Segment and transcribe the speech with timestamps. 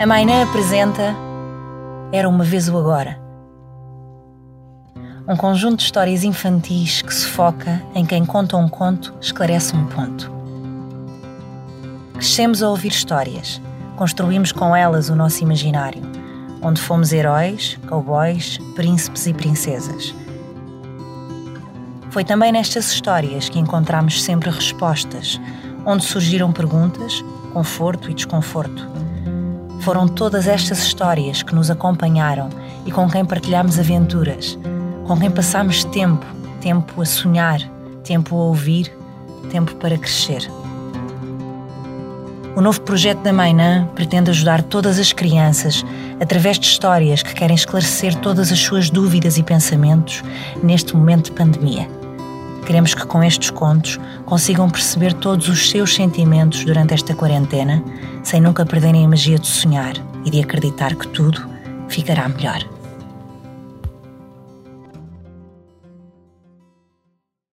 [0.00, 1.14] A Mainã apresenta
[2.10, 3.20] Era uma vez o agora.
[5.28, 9.84] Um conjunto de histórias infantis que se foca em quem conta um conto esclarece um
[9.84, 10.32] ponto.
[12.14, 13.60] Crescemos a ouvir histórias,
[13.96, 16.00] construímos com elas o nosso imaginário,
[16.62, 20.14] onde fomos heróis, cowboys, príncipes e princesas.
[22.08, 25.38] Foi também nestas histórias que encontramos sempre respostas,
[25.84, 27.22] onde surgiram perguntas,
[27.52, 28.88] conforto e desconforto.
[29.80, 32.50] Foram todas estas histórias que nos acompanharam
[32.84, 34.58] e com quem partilhamos aventuras,
[35.06, 36.24] com quem passamos tempo,
[36.60, 37.60] tempo a sonhar,
[38.04, 38.92] tempo a ouvir,
[39.50, 40.50] tempo para crescer.
[42.54, 45.84] O novo projeto da Mainã pretende ajudar todas as crianças
[46.20, 50.22] através de histórias que querem esclarecer todas as suas dúvidas e pensamentos
[50.62, 51.99] neste momento de pandemia.
[52.70, 57.82] Queremos que com estes contos consigam perceber todos os seus sentimentos durante esta quarentena,
[58.22, 61.44] sem nunca perderem a magia de sonhar e de acreditar que tudo
[61.88, 62.64] ficará melhor.